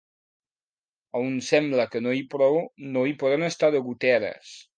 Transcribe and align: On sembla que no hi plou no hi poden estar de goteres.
On 1.19 1.29
sembla 1.49 1.85
que 1.91 2.01
no 2.07 2.15
hi 2.21 2.25
plou 2.33 2.59
no 2.97 3.05
hi 3.11 3.15
poden 3.25 3.51
estar 3.53 3.71
de 3.79 3.85
goteres. 3.91 4.57